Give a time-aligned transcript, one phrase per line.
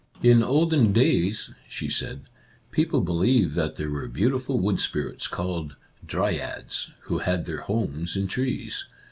[0.31, 2.21] "In olden days/' she said,"
[2.71, 8.27] people believed that there were beautiful wood spirits, called dryads, who had their homes in
[8.27, 8.87] trees.